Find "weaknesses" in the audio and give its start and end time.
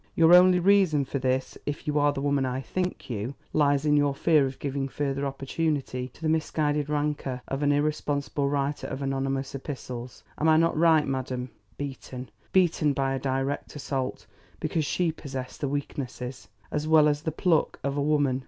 15.69-16.47